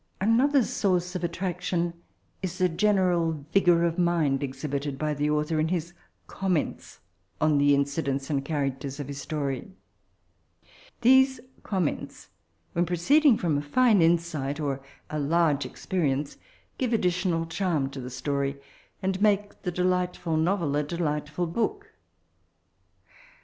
Another 0.19 0.63
source 0.63 1.13
of 1.15 1.23
attraction 1.23 1.93
is 2.41 2.57
the 2.57 2.67
general 2.67 3.45
vigour 3.53 3.83
of 3.83 3.99
mind 3.99 4.41
exhibited 4.41 4.97
by 4.97 5.13
Xhe 5.13 5.29
author, 5.29 5.59
in 5.59 5.67
his 5.67 5.93
comments 6.25 7.01
on 7.39 7.59
the 7.59 7.75
incidents 7.75 8.27
and 8.27 8.43
characters 8.43 8.99
of 8.99 9.07
his 9.07 9.21
story; 9.21 9.73
these 11.01 11.39
comments, 11.61 12.29
when 12.73 12.87
proceeding 12.87 13.37
from 13.37 13.59
a 13.59 13.61
fine 13.61 14.01
insight 14.01 14.59
or 14.59 14.81
a 15.11 15.19
large 15.19 15.65
expe 15.69 16.01
rience, 16.01 16.37
give 16.79 16.93
additional 16.93 17.45
charm 17.45 17.87
to 17.91 18.01
the 18.01 18.09
story, 18.09 18.59
and 19.03 19.21
make 19.21 19.61
the 19.61 19.71
delightful 19.71 20.35
novel 20.35 20.75
a 20.77 20.83
delightftil 20.83 21.53
book. 21.53 21.93